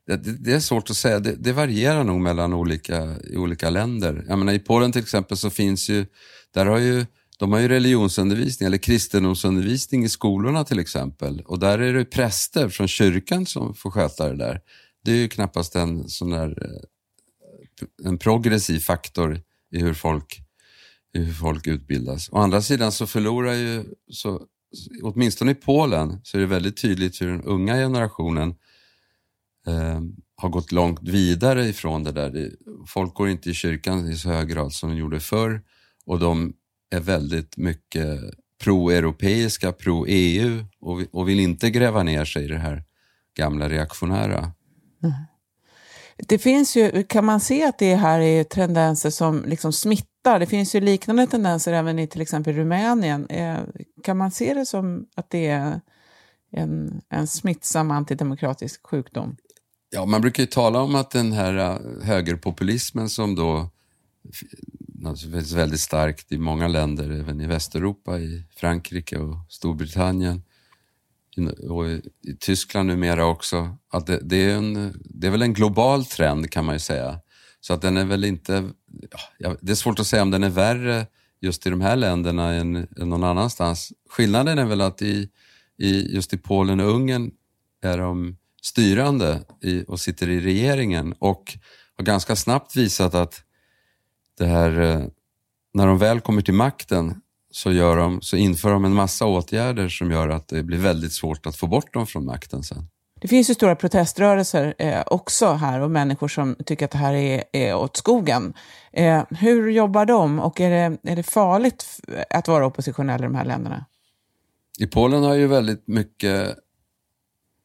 det, 0.07 0.17
det, 0.17 0.53
är 0.53 0.61
svårt 0.61 0.91
att 0.91 0.97
säga. 0.97 1.21
Det, 1.21 1.35
det, 1.35 1.53
varierar 1.53 2.05
nog 2.05 2.21
mellan 2.21 2.55
olika, 2.55 3.17
i 3.25 3.37
olika 3.37 3.71
länder. 3.71 4.25
Jag 4.29 4.39
menar, 4.39 4.53
I 4.53 4.59
Polen 4.59 4.93
till 4.93 5.03
exempel 5.03 5.37
så 5.37 5.51
finns 5.51 5.89
ju, 5.89 6.07
där 6.51 6.67
har 6.67 6.79
ju 6.79 7.07
de 7.39 7.53
har 7.53 7.61
ju 7.61 7.69
religionsundervisning 7.69 8.67
eller 8.67 8.79
kristendomsundervisning 8.79 10.05
i 10.05 10.09
skolorna 10.09 10.65
till 10.65 10.79
exempel 10.79 11.41
och 11.41 11.59
där 11.59 11.79
är 11.79 11.95
det 11.95 12.05
präster 12.05 12.69
från 12.69 12.89
kyrkan 12.89 13.47
som 13.47 13.75
får 13.75 13.91
sköta 13.91 14.29
det 14.29 14.37
där. 14.37 14.61
Det 15.05 15.13
är 15.13 15.17
ju 15.17 15.29
knappast 15.29 15.77
en 15.77 16.09
sån 16.09 16.31
där 16.31 16.49
eh, 16.65 16.83
en 18.05 18.19
progressiv 18.19 18.81
faktor 18.81 19.41
i 19.71 19.79
hur 19.79 19.95
folk, 19.95 20.41
i 21.15 21.19
hur 21.19 21.35
folk 21.35 21.67
utbildas. 21.67 22.29
Å 22.33 22.39
andra 22.39 22.63
sidan 22.63 22.93
så 22.93 23.07
förlorar 23.07 23.53
ju, 23.53 23.85
så, 24.11 24.47
åtminstone 25.03 25.51
i 25.51 25.55
Polen, 25.55 26.21
så 26.23 26.37
är 26.37 26.41
det 26.41 26.47
väldigt 26.47 26.77
tydligt 26.77 27.21
hur 27.21 27.27
den 27.27 27.43
unga 27.43 27.75
generationen 27.75 28.55
eh, 29.67 30.01
har 30.37 30.49
gått 30.49 30.73
långt 30.73 31.03
vidare 31.03 31.67
ifrån 31.67 32.05
det 32.05 32.13
där. 32.13 32.51
Folk 32.87 33.15
går 33.15 33.29
inte 33.29 33.51
i 33.51 33.55
kyrkan 33.55 34.09
i 34.11 34.17
så 34.17 34.29
hög 34.29 34.49
grad 34.49 34.73
som 34.73 34.91
de 34.91 34.97
gjorde 34.97 35.21
förr 35.21 35.63
och 36.07 36.19
de 36.19 36.55
är 36.93 37.01
väldigt 37.01 37.57
mycket 37.57 38.21
pro-europeiska, 38.63 39.73
pro-EU 39.73 40.65
och, 40.81 41.03
och 41.13 41.29
vill 41.29 41.41
inte 41.41 41.71
gräva 41.71 42.03
ner 42.03 42.25
sig 42.25 42.45
i 42.45 42.49
det 42.49 42.59
här 42.59 42.85
gamla 43.37 43.69
reaktionära. 43.69 44.39
Mm. 45.03 45.15
Det 46.17 46.39
finns 46.39 46.77
ju, 46.77 47.05
kan 47.05 47.25
man 47.25 47.41
se 47.41 47.65
att 47.65 47.79
det 47.79 47.95
här 47.95 48.21
är 48.21 48.45
tendenser 48.45 49.11
som 49.11 49.45
liksom 49.47 49.73
smittar? 49.73 50.39
Det 50.39 50.47
finns 50.47 50.75
ju 50.75 50.81
liknande 50.81 51.27
tendenser 51.27 51.73
även 51.73 51.99
i 51.99 52.07
till 52.07 52.21
exempel 52.21 52.55
Rumänien. 52.55 53.27
Eh, 53.27 53.59
kan 54.03 54.17
man 54.17 54.31
se 54.31 54.55
det 54.55 54.67
som 54.67 55.07
att 55.15 55.31
det 55.31 55.47
är 55.47 55.81
en, 56.53 57.01
en 57.09 57.27
smittsam 57.27 57.91
antidemokratisk 57.91 58.87
sjukdom? 58.87 59.37
Ja, 59.91 60.07
man 60.07 60.21
brukar 60.21 60.43
ju 60.43 60.47
tala 60.47 60.81
om 60.81 60.95
att 60.95 61.11
den 61.11 61.33
här 61.33 61.57
äh, 61.57 62.07
högerpopulismen 62.07 63.09
som 63.09 63.35
då 63.35 63.71
naturligtvis 65.03 65.53
väldigt 65.53 65.81
starkt 65.81 66.33
i 66.33 66.39
många 66.39 66.69
länder, 66.69 67.11
även 67.11 67.41
i 67.41 67.47
Västeuropa, 67.47 68.19
i 68.19 68.47
Frankrike 68.57 69.19
och 69.19 69.37
Storbritannien 69.49 70.43
och 71.71 71.89
i 71.89 72.37
Tyskland 72.41 72.89
numera 72.89 73.27
också, 73.27 73.77
att 73.93 74.07
det, 74.07 74.21
det, 74.23 74.37
är 74.37 74.57
en, 74.57 75.03
det 75.05 75.27
är 75.27 75.31
väl 75.31 75.43
en 75.43 75.55
global 75.55 76.05
trend 76.05 76.51
kan 76.51 76.65
man 76.65 76.75
ju 76.75 76.79
säga. 76.79 77.21
Så 77.61 77.75
att 77.75 77.83
den 77.83 77.97
är 77.97 78.05
väl 78.05 78.25
inte, 78.25 78.71
ja, 79.39 79.57
det 79.61 79.73
är 79.73 79.77
svårt 79.77 79.99
att 79.99 80.07
säga 80.07 80.23
om 80.23 80.31
den 80.31 80.45
är 80.45 80.51
värre 80.51 81.07
just 81.41 81.67
i 81.67 81.71
de 81.71 81.81
här 81.81 81.97
länderna 81.97 82.53
än, 82.53 82.77
än 82.77 83.09
någon 83.09 83.25
annanstans. 83.25 83.93
Skillnaden 84.11 84.59
är 84.59 84.65
väl 84.65 84.81
att 84.81 85.03
i, 85.03 85.29
i, 85.79 86.15
just 86.15 86.35
i 86.35 86.39
Polen 86.39 86.81
och 86.81 86.91
Ungern 86.91 87.31
är 87.83 87.99
de 87.99 88.37
styrande 88.63 89.41
i, 89.63 89.85
och 89.89 90.01
sitter 90.01 90.29
i 90.29 90.41
regeringen 90.41 91.15
och 91.19 91.59
har 91.97 92.05
ganska 92.05 92.37
snabbt 92.37 92.77
visat 92.77 93.15
att 93.15 93.43
det 94.43 94.49
här, 94.49 94.81
eh, 94.81 95.05
när 95.75 95.87
de 95.87 95.99
väl 95.99 96.21
kommer 96.21 96.43
till 96.43 96.55
makten 96.55 97.21
så, 97.51 97.73
gör 97.73 97.97
de, 97.97 98.21
så 98.21 98.37
inför 98.37 98.71
de 98.71 98.85
en 98.85 98.95
massa 98.95 99.27
åtgärder 99.27 99.89
som 99.89 100.11
gör 100.11 100.29
att 100.29 100.49
det 100.49 100.63
blir 100.63 100.79
väldigt 100.79 101.13
svårt 101.13 101.47
att 101.47 101.57
få 101.57 101.67
bort 101.67 101.95
dem 101.95 102.07
från 102.07 102.25
makten 102.25 102.63
sen. 102.63 102.89
Det 103.21 103.29
finns 103.29 103.51
ju 103.51 103.55
stora 103.55 103.77
proteströrelser 103.77 104.75
eh, 104.79 105.03
också 105.07 105.53
här 105.53 105.81
och 105.81 105.91
människor 105.91 106.29
som 106.29 106.57
tycker 106.67 106.85
att 106.85 106.91
det 106.91 106.99
här 106.99 107.15
är, 107.15 107.45
är 107.53 107.75
åt 107.75 107.97
skogen. 107.97 108.55
Eh, 108.93 109.25
hur 109.31 109.71
jobbar 109.71 110.07
de 110.07 110.41
och 110.41 110.61
är 110.61 110.71
det, 110.71 111.11
är 111.11 111.17
det 111.17 111.23
farligt 111.23 112.01
att 112.31 112.49
vara 112.49 112.67
oppositionell 112.67 113.21
i 113.21 113.25
de 113.25 113.35
här 113.35 113.45
länderna? 113.45 113.85
I 114.79 114.87
Polen 114.87 115.23
har 115.23 115.35
ju 115.35 115.47
väldigt 115.47 115.89
mycket 115.89 116.57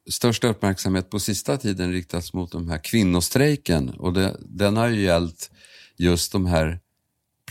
största 0.10 0.48
uppmärksamhet 0.48 1.10
på 1.10 1.20
sista 1.20 1.58
tiden 1.58 1.92
riktats 1.92 2.34
mot 2.34 2.52
de 2.52 2.70
här 2.70 2.78
kvinnostrejken 2.78 3.90
och 3.90 4.14
det, 4.14 4.36
den 4.40 4.78
har 4.78 4.88
ju 4.88 5.02
gällt 5.02 5.52
just 5.98 6.32
de 6.32 6.46
här 6.46 6.80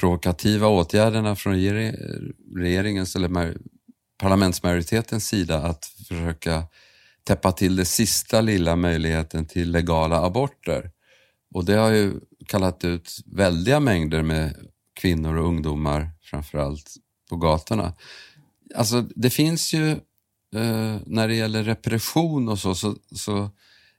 provokativa 0.01 0.67
åtgärderna 0.67 1.37
från 1.37 1.55
regeringens 2.57 3.17
eller 3.17 3.57
parlamentsmajoritetens 4.19 5.29
sida 5.29 5.63
att 5.63 5.85
försöka 5.85 6.65
täppa 7.25 7.53
till 7.53 7.77
det 7.77 7.85
sista 7.85 8.41
lilla 8.41 8.77
möjligheten 8.77 9.47
till 9.47 9.71
legala 9.71 10.25
aborter. 10.25 10.91
Och 11.55 11.65
det 11.65 11.75
har 11.75 11.91
ju 11.91 12.21
kallat 12.47 12.85
ut 12.85 13.17
väldiga 13.27 13.81
mängder 13.81 14.23
med 14.23 14.55
kvinnor 15.01 15.37
och 15.37 15.47
ungdomar 15.47 16.11
framförallt 16.23 16.95
på 17.31 17.37
gatorna. 17.37 17.93
Alltså 18.75 19.01
det 19.15 19.31
finns 19.31 19.75
ju, 19.75 19.91
eh, 20.55 20.97
när 21.07 21.29
det 21.29 21.35
gäller 21.35 21.65
repression 21.65 22.49
och 22.49 22.59
så, 22.59 22.75
så, 22.75 22.97
så 23.15 23.51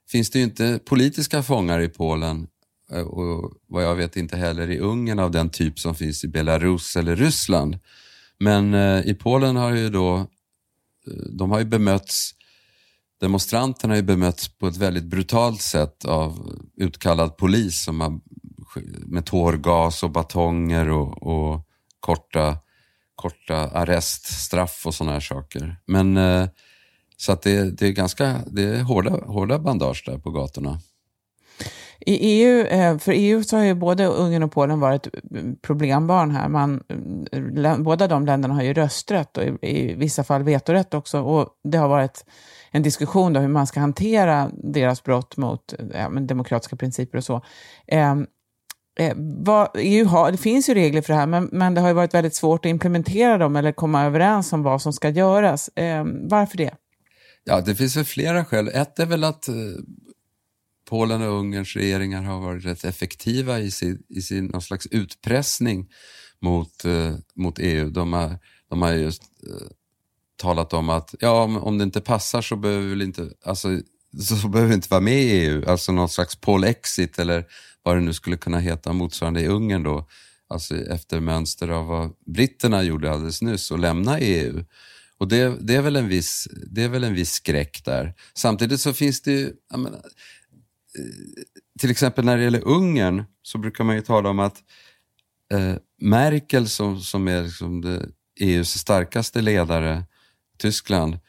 finns 0.10 0.30
det 0.30 0.40
ju 0.40 0.46
inte 0.46 0.80
politiska 0.86 1.44
fångar 1.44 1.80
i 1.80 1.90
Polen 1.90 2.48
Eh, 2.92 3.02
och 3.02 3.54
vad 3.68 3.84
jag 3.84 3.96
vet 3.96 4.18
inte 4.18 4.38
heller 4.38 4.70
i 4.70 4.80
Ungern 4.80 5.20
av 5.20 5.32
den 5.32 5.50
typ 5.50 5.80
som 5.80 5.96
finns 5.96 6.24
i 6.24 6.28
Belarus 6.28 6.96
eller 6.96 7.16
Ryssland. 7.16 7.80
Men 8.40 8.74
eh, 8.74 9.08
i 9.08 9.14
Polen 9.14 9.56
har 9.56 9.76
ju 9.76 9.90
då, 9.90 10.18
eh, 10.18 10.26
de 11.32 11.52
har 11.52 11.60
ju 11.60 11.66
bemötts, 11.66 12.32
demonstranterna 13.20 13.92
har 13.92 13.96
ju 13.96 14.04
bemötts 14.04 14.48
på 14.48 14.68
ett 14.68 14.78
väldigt 14.78 15.06
brutalt 15.06 15.62
sätt 15.62 16.06
av 16.06 16.58
utkallad 16.78 17.38
polis 17.38 17.84
som 17.84 18.02
har, 18.02 18.20
med 19.06 19.26
tårgas 19.26 20.04
och 20.04 20.12
batonger 20.12 20.90
och, 20.90 21.24
och 21.24 21.68
korta, 22.00 22.58
korta 23.16 23.56
arreststraff 23.56 24.86
och 24.86 24.96
sådana 24.96 25.14
här 25.14 25.20
saker. 25.20 25.78
Men 25.86 26.18
så 27.18 27.32
att 27.32 27.42
det, 27.42 27.72
det 27.72 27.88
är 27.88 27.92
ganska 27.92 28.42
det 28.48 28.64
är 28.64 28.84
hårda, 28.84 29.10
hårda 29.10 29.60
bandage 29.60 30.04
där 30.06 30.18
på 30.18 30.32
gatorna. 30.32 30.80
I 32.00 32.14
EU, 32.14 32.66
eh, 32.66 32.98
för 32.98 33.12
EU 33.12 33.44
så 33.44 33.58
har 33.58 33.64
ju 33.64 33.74
både 33.74 34.06
Ungern 34.06 34.44
och 34.44 34.52
Polen 34.52 34.80
varit 34.80 35.08
problembarn 35.62 36.32
här. 36.32 36.50
Man, 36.50 36.84
eh, 37.32 37.78
båda 37.78 38.08
de 38.08 38.26
länderna 38.26 38.54
har 38.54 38.64
ju 38.64 38.74
rösträtt 38.74 39.38
och 39.38 39.44
i, 39.44 39.58
i 39.62 39.94
vissa 39.94 40.24
fall 40.24 40.44
vetorätt 40.44 40.94
också. 40.94 41.22
Och 41.22 41.50
det 41.64 41.78
har 41.78 41.88
varit 41.88 42.26
en 42.72 42.84
diskussion 42.84 43.36
om 43.36 43.42
hur 43.42 43.50
man 43.50 43.68
ska 43.68 43.80
hantera 43.80 44.52
deras 44.54 45.04
brott 45.04 45.38
mot 45.38 45.74
eh, 45.74 45.86
ja, 45.94 46.10
demokratiska 46.10 46.76
principer 46.76 47.18
och 47.18 47.24
så. 47.24 47.42
Eh, 47.88 48.16
vad, 49.46 49.70
EU 49.76 50.06
har, 50.06 50.32
det 50.32 50.38
finns 50.38 50.70
ju 50.70 50.74
regler 50.74 51.02
för 51.02 51.14
det 51.14 51.20
här, 51.20 51.28
men, 51.28 51.50
men 51.52 51.74
det 51.74 51.82
har 51.82 51.88
ju 51.88 51.94
varit 51.94 52.14
väldigt 52.14 52.36
svårt 52.36 52.66
att 52.66 52.70
implementera 52.70 53.38
dem 53.38 53.56
eller 53.56 53.72
komma 53.72 54.04
överens 54.04 54.54
om 54.54 54.64
vad 54.64 54.82
som 54.82 54.94
ska 54.94 55.10
göras. 55.10 55.68
Eh, 55.68 56.06
varför 56.06 56.58
det? 56.58 56.74
Ja, 57.44 57.62
det 57.62 57.76
finns 57.76 57.98
väl 57.98 58.06
flera 58.06 58.46
skäl. 58.46 58.68
Ett 58.68 59.00
är 59.00 59.06
väl 59.06 59.24
att 59.24 59.50
Polen 60.90 61.22
och 61.22 61.40
Ungerns 61.40 61.76
regeringar 61.76 62.24
har 62.24 62.40
varit 62.40 62.66
rätt 62.66 62.86
effektiva 62.86 63.60
i 63.60 63.72
sin, 63.72 64.04
i 64.10 64.22
sin 64.22 64.46
någon 64.46 64.62
slags 64.62 64.88
utpressning 64.88 65.88
mot, 66.42 66.86
eh, 66.86 67.16
mot 67.36 67.60
EU. 67.60 67.90
De 67.90 68.14
har, 68.14 68.40
de 68.70 68.82
har 68.82 68.94
just 68.94 69.22
eh, 69.22 69.68
talat 70.38 70.74
om 70.74 70.90
att 70.90 71.16
ja, 71.20 71.44
om, 71.44 71.58
om 71.58 71.78
det 71.78 71.84
inte 71.84 72.02
passar 72.02 72.42
så 72.42 72.56
behöver 72.56 72.96
vi 72.96 73.04
inte, 73.04 73.30
alltså, 73.46 73.80
så 74.22 74.48
behöver 74.50 74.70
vi 74.70 74.76
inte 74.76 74.90
vara 74.90 75.02
med 75.02 75.24
i 75.24 75.32
EU. 75.32 75.70
Alltså 75.70 75.92
någon 75.92 76.10
slags 76.10 76.36
Polexit 76.36 77.20
eller 77.20 77.46
vad 77.84 77.96
det 77.96 78.02
nu 78.02 78.14
skulle 78.14 78.38
kunna 78.38 78.60
heta 78.60 78.94
motsvarande 78.94 79.42
i 79.42 79.48
Ungern 79.48 79.84
då. 79.84 80.08
Alltså 80.50 80.76
efter 80.76 81.20
mönster 81.20 81.68
av 81.68 81.86
vad 81.86 82.14
britterna 82.26 82.84
gjorde 82.84 83.12
alldeles 83.12 83.42
nyss 83.42 83.72
och 83.72 83.80
lämna 83.80 84.20
EU. 84.20 84.64
Och 85.20 85.28
det, 85.28 85.58
det, 85.60 85.76
är 85.76 85.82
väl 85.82 85.96
en 85.96 86.08
viss, 86.08 86.48
det 86.68 86.84
är 86.84 86.90
väl 86.90 87.04
en 87.04 87.14
viss 87.14 87.32
skräck 87.32 87.82
där. 87.86 88.14
Samtidigt 88.34 88.82
så 88.82 88.94
finns 88.94 89.22
det 89.22 89.32
ju, 89.32 89.54
menar, 89.72 90.02
till 91.80 91.92
exempel 91.92 92.26
när 92.26 92.38
det 92.38 92.44
gäller 92.44 92.68
Ungern 92.68 93.24
så 93.42 93.58
brukar 93.58 93.84
man 93.84 93.96
ju 93.96 94.02
tala 94.02 94.30
om 94.30 94.40
att 94.40 94.64
eh, 95.54 95.76
Merkel 96.02 96.70
som, 96.70 97.02
som 97.02 97.28
är 97.28 97.44
liksom 97.44 97.82
det, 97.82 98.10
EUs 98.40 98.70
starkaste 98.70 99.42
ledare, 99.42 100.04
Tyskland, 100.58 101.20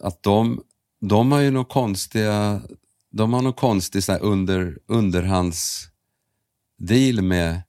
att 0.00 0.22
de, 0.22 0.62
de 1.00 1.32
har 1.32 1.40
ju 1.40 1.50
något 1.50 1.72
konstiga, 1.72 2.62
de 3.10 3.32
har 3.32 3.42
något 3.42 3.56
konstigt 3.56 4.08
under, 4.08 4.78
underhandsdeal 4.86 7.22
med 7.22 7.62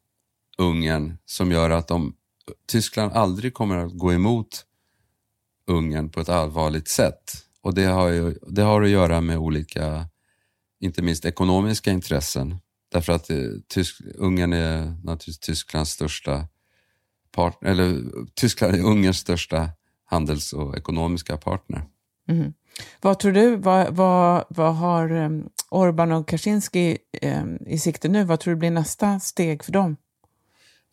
Ungern 0.57 1.17
som 1.25 1.51
gör 1.51 1.69
att 1.69 1.87
de, 1.87 2.15
Tyskland 2.67 3.13
aldrig 3.13 3.53
kommer 3.53 3.77
att 3.77 3.97
gå 3.97 4.13
emot 4.13 4.65
Ungern 5.67 6.09
på 6.09 6.19
ett 6.19 6.29
allvarligt 6.29 6.87
sätt. 6.87 7.45
Och 7.61 7.73
det 7.73 7.85
har, 7.85 8.09
ju, 8.09 8.37
det 8.47 8.61
har 8.61 8.81
att 8.81 8.89
göra 8.89 9.21
med 9.21 9.37
olika 9.37 10.07
inte 10.83 11.01
minst 11.01 11.25
ekonomiska 11.25 11.91
intressen. 11.91 12.57
Därför 12.91 13.13
att 13.13 13.29
eh, 13.29 13.37
Tysk, 13.67 14.01
Ungern 14.15 14.53
är 14.53 14.85
naturligtvis 15.03 15.39
Tysklands 15.39 15.91
största 15.91 16.47
partner, 17.31 17.71
eller 17.71 18.01
Tyskland 18.35 18.75
är 18.75 18.83
Ungerns 18.83 19.17
största 19.17 19.69
handels 20.05 20.53
och 20.53 20.77
ekonomiska 20.77 21.37
partner. 21.37 21.85
Mm. 22.29 22.53
Vad 23.01 23.19
tror 23.19 23.31
du, 23.31 23.55
vad, 23.55 23.95
vad, 23.95 24.45
vad 24.49 24.75
har 24.75 25.11
um, 25.11 25.49
Orban 25.69 26.11
och 26.11 26.27
Kaczynski 26.27 26.97
um, 27.21 27.57
i 27.67 27.79
sikte 27.79 28.07
nu? 28.07 28.23
Vad 28.23 28.39
tror 28.39 28.53
du 28.53 28.59
blir 28.59 28.71
nästa 28.71 29.19
steg 29.19 29.63
för 29.63 29.71
dem? 29.71 29.97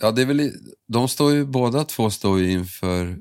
Ja, 0.00 0.10
det 0.10 0.22
är 0.22 0.26
väl, 0.26 0.52
de 0.88 1.08
står 1.08 1.32
ju, 1.32 1.44
båda 1.44 1.84
två 1.84 2.10
står 2.10 2.40
ju 2.40 2.52
inför, 2.52 3.18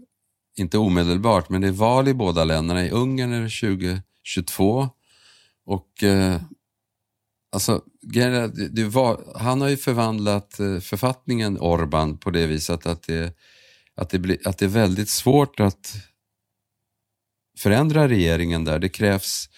inte 0.57 0.77
omedelbart, 0.77 1.49
men 1.49 1.61
det 1.61 1.67
är 1.67 1.71
val 1.71 2.07
i 2.07 2.13
båda 2.13 2.43
länderna. 2.43 2.85
I 2.85 2.89
Ungern 2.89 3.33
är 3.33 3.41
det 3.41 3.49
2022 3.49 4.89
och 5.65 6.03
eh, 6.03 6.41
Alltså, 7.51 7.81
det 8.71 8.83
var, 8.83 9.33
han 9.35 9.61
har 9.61 9.69
ju 9.69 9.77
förvandlat 9.77 10.59
eh, 10.59 10.79
författningen 10.79 11.59
Orban 11.59 12.17
på 12.17 12.31
det 12.31 12.47
viset 12.47 12.85
att 12.85 13.03
det, 13.03 13.33
att, 13.95 14.09
det 14.09 14.19
bli, 14.19 14.39
att 14.45 14.57
det 14.57 14.65
är 14.65 14.69
väldigt 14.69 15.09
svårt 15.09 15.59
att 15.59 15.95
förändra 17.59 18.07
regeringen 18.07 18.65
där. 18.65 18.79
Det 18.79 18.89
krävs, 18.89 19.49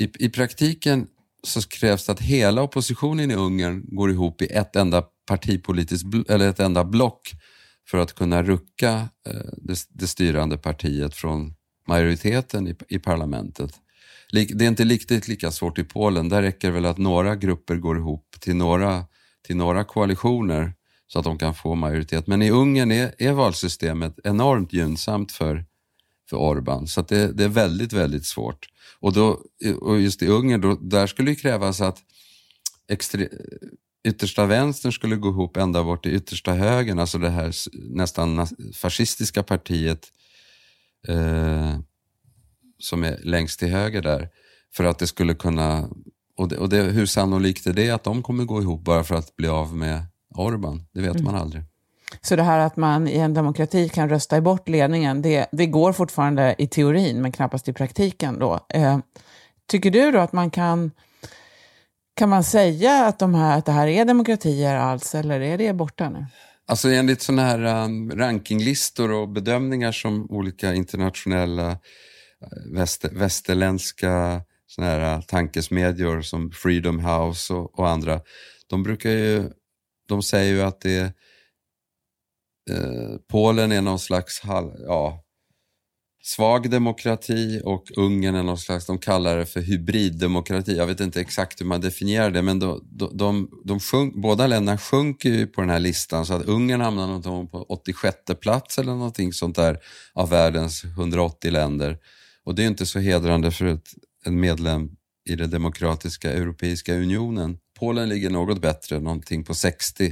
i, 0.00 0.24
i 0.24 0.28
praktiken 0.28 1.06
så 1.42 1.62
krävs 1.62 2.06
det 2.06 2.12
att 2.12 2.20
hela 2.20 2.62
oppositionen 2.62 3.30
i 3.30 3.34
Ungern 3.34 3.84
går 3.96 4.10
ihop 4.10 4.42
i 4.42 4.46
ett 4.46 4.76
enda 4.76 5.02
partipolitiskt, 5.26 6.06
eller 6.28 6.48
ett 6.48 6.60
enda 6.60 6.84
block 6.84 7.34
för 7.90 7.98
att 7.98 8.14
kunna 8.14 8.42
rucka 8.42 9.08
eh, 9.26 9.50
det, 9.56 9.78
det 9.88 10.06
styrande 10.06 10.58
partiet 10.58 11.14
från 11.14 11.54
majoriteten 11.88 12.68
i, 12.68 12.76
i 12.88 12.98
parlamentet. 12.98 13.80
Det 14.32 14.40
är 14.40 14.62
inte 14.62 14.84
riktigt 14.84 15.28
lika 15.28 15.50
svårt 15.50 15.78
i 15.78 15.84
Polen. 15.84 16.28
Där 16.28 16.42
räcker 16.42 16.68
det 16.68 16.74
väl 16.74 16.84
att 16.84 16.98
några 16.98 17.36
grupper 17.36 17.76
går 17.76 17.98
ihop 17.98 18.36
till 18.40 18.56
några, 18.56 19.04
till 19.46 19.56
några 19.56 19.84
koalitioner 19.84 20.72
så 21.06 21.18
att 21.18 21.24
de 21.24 21.38
kan 21.38 21.54
få 21.54 21.74
majoritet. 21.74 22.26
Men 22.26 22.42
i 22.42 22.50
Ungern 22.50 22.92
är, 22.92 23.14
är 23.18 23.32
valsystemet 23.32 24.18
enormt 24.24 24.72
gynnsamt 24.72 25.32
för, 25.32 25.64
för 26.30 26.36
Orbán. 26.36 26.86
så 26.86 27.02
det, 27.02 27.32
det, 27.32 27.44
är 27.44 27.48
väldigt, 27.48 27.92
väldigt 27.92 28.26
svårt. 28.26 28.66
Och, 29.00 29.12
då, 29.12 29.40
och 29.80 30.00
just 30.00 30.22
i 30.22 30.26
Ungern, 30.26 30.60
då, 30.60 30.74
där 30.74 31.06
skulle 31.06 31.30
det 31.30 31.34
krävas 31.34 31.80
att 31.80 31.98
extre, 32.88 33.28
yttersta 34.08 34.46
vänstern 34.46 34.92
skulle 34.92 35.16
gå 35.16 35.28
ihop 35.28 35.56
ända 35.56 35.84
bort 35.84 36.02
till 36.02 36.14
yttersta 36.14 36.52
högern, 36.54 36.98
alltså 36.98 37.18
det 37.18 37.30
här 37.30 37.52
nästan 37.72 38.46
fascistiska 38.74 39.42
partiet 39.42 40.12
eh, 41.08 41.78
som 42.78 43.04
är 43.04 43.18
längst 43.22 43.58
till 43.58 43.68
höger 43.68 44.02
där, 44.02 44.28
för 44.74 44.84
att 44.84 44.98
det 44.98 45.06
skulle 45.06 45.34
kunna... 45.34 45.88
Och, 46.36 46.48
det, 46.48 46.56
och 46.56 46.68
det, 46.68 46.82
hur 46.82 47.06
sannolikt 47.06 47.66
är 47.66 47.72
det 47.72 47.90
att 47.90 48.04
de 48.04 48.22
kommer 48.22 48.44
gå 48.44 48.62
ihop 48.62 48.84
bara 48.84 49.04
för 49.04 49.14
att 49.14 49.36
bli 49.36 49.48
av 49.48 49.76
med 49.76 50.06
Orban? 50.34 50.84
Det 50.94 51.00
vet 51.00 51.10
mm. 51.10 51.24
man 51.24 51.34
aldrig. 51.34 51.62
Så 52.20 52.36
det 52.36 52.42
här 52.42 52.58
att 52.58 52.76
man 52.76 53.08
i 53.08 53.18
en 53.18 53.34
demokrati 53.34 53.88
kan 53.88 54.08
rösta 54.08 54.40
bort 54.40 54.68
ledningen, 54.68 55.22
det, 55.22 55.46
det 55.52 55.66
går 55.66 55.92
fortfarande 55.92 56.54
i 56.58 56.66
teorin, 56.66 57.22
men 57.22 57.32
knappast 57.32 57.68
i 57.68 57.72
praktiken 57.72 58.38
då. 58.38 58.66
Eh, 58.68 58.98
tycker 59.66 59.90
du 59.90 60.10
då 60.10 60.18
att 60.18 60.32
man 60.32 60.50
kan 60.50 60.90
kan 62.18 62.28
man 62.28 62.44
säga 62.44 63.06
att, 63.06 63.18
de 63.18 63.34
här, 63.34 63.58
att 63.58 63.66
det 63.66 63.72
här 63.72 63.86
är 63.86 64.04
demokratier 64.04 64.76
alls, 64.76 65.14
eller 65.14 65.40
är 65.40 65.58
det 65.58 65.72
borta 65.72 66.10
nu? 66.10 66.26
Alltså 66.66 66.88
enligt 66.88 67.22
sådana 67.22 67.42
här 67.42 67.84
um, 67.84 68.10
rankinglistor 68.10 69.12
och 69.12 69.28
bedömningar 69.28 69.92
som 69.92 70.30
olika 70.30 70.74
internationella 70.74 71.78
Eh, 72.42 72.72
väster, 72.72 73.10
västerländska 73.10 74.42
såna 74.66 74.86
här 74.86 75.14
eh, 75.14 75.20
tankesmedjor 75.20 76.22
som 76.22 76.50
Freedom 76.50 76.98
House 76.98 77.54
och, 77.54 77.78
och, 77.78 77.88
andra, 77.88 78.20
de 78.66 78.82
brukar 78.82 79.10
ju, 79.10 79.50
de 80.08 80.22
säger 80.22 80.52
ju 80.52 80.62
att 80.62 80.80
det 80.80 81.00
eh, 82.70 83.16
Polen 83.28 83.72
är 83.72 83.82
någon 83.82 83.98
slags, 83.98 84.42
ja, 84.86 85.24
svag 86.22 86.70
demokrati 86.70 87.60
och 87.64 87.84
Ungern 87.96 88.34
är 88.34 88.42
någon 88.42 88.58
slags, 88.58 88.86
de 88.86 88.98
kallar 88.98 89.36
det 89.36 89.46
för 89.46 89.60
hybriddemokrati. 89.60 90.76
Jag 90.76 90.86
vet 90.86 91.00
inte 91.00 91.20
exakt 91.20 91.60
hur 91.60 91.66
man 91.66 91.80
definierar 91.80 92.30
det, 92.30 92.42
men 92.42 92.58
de, 92.58 92.88
de, 92.90 93.16
de, 93.16 93.50
de 93.64 93.80
sjunk, 93.80 94.14
båda 94.14 94.46
länderna 94.46 94.78
sjunker 94.78 95.28
ju 95.28 95.46
på 95.46 95.60
den 95.60 95.70
här 95.70 95.78
listan 95.78 96.26
så 96.26 96.34
att 96.34 96.42
Ungern 96.42 96.80
hamnar 96.80 97.46
på 97.46 97.62
86 97.68 98.16
plats 98.40 98.78
eller 98.78 98.92
någonting 98.92 99.32
sånt 99.32 99.56
där 99.56 99.78
av 100.12 100.28
världens 100.30 100.84
180 100.84 101.50
länder. 101.50 101.98
Och 102.48 102.54
det 102.54 102.62
är 102.62 102.66
inte 102.66 102.86
så 102.86 102.98
hedrande 102.98 103.50
för 103.50 103.64
ett, 103.66 103.88
en 104.24 104.40
medlem 104.40 104.90
i 105.28 105.36
den 105.36 105.50
demokratiska 105.50 106.32
Europeiska 106.32 106.94
unionen. 106.94 107.58
Polen 107.78 108.08
ligger 108.08 108.30
något 108.30 108.60
bättre, 108.60 109.00
någonting 109.00 109.44
på 109.44 109.54
60 109.54 110.04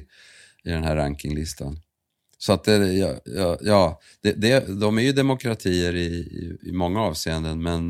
i 0.65 0.71
den 0.71 0.85
här 0.85 0.97
rankinglistan. 0.97 1.81
Så 2.39 2.53
att 2.53 2.65
det, 2.65 2.93
ja, 2.93 3.15
ja, 3.25 3.59
ja 3.61 4.01
det, 4.23 4.33
det, 4.33 4.81
de 4.81 4.99
är 4.99 5.03
ju 5.03 5.13
demokratier 5.13 5.95
i, 5.95 6.07
i, 6.07 6.59
i, 6.63 6.73
många 6.73 7.01
avseenden 7.01 7.63
men 7.63 7.89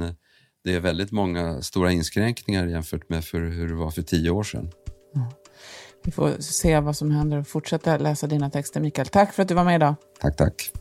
det 0.65 0.75
är 0.75 0.81
väldigt 0.81 1.13
många 1.13 1.63
stora 1.63 1.93
inskränkningar 1.93 2.67
jämfört 2.67 3.09
med 3.09 3.25
för 3.25 3.41
hur 3.41 3.69
det 3.69 3.75
var 3.75 3.91
för 3.91 4.03
tio 4.03 4.31
år 4.31 4.43
sedan. 4.43 4.71
Mm. 5.17 5.29
Vi 6.05 6.13
får 6.13 6.41
se 6.41 6.81
vad 6.81 6.97
som 6.97 7.11
händer 7.11 7.39
och 7.39 7.49
fortsätta 7.49 7.99
läsa 7.99 8.27
dina 8.27 8.51
texter, 8.51 8.81
Mikael. 8.81 9.09
Tack 9.09 9.35
för 9.35 9.43
att 9.43 9.49
du 9.49 9.55
var 9.55 9.65
med 9.65 9.77
idag. 9.77 9.95
Tack, 10.21 10.37
tack. 10.37 10.71